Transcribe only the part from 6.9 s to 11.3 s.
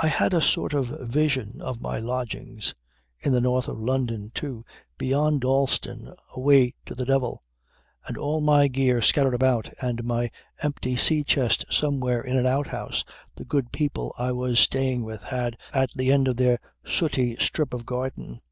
the devil and all my gear scattered about, and my empty sea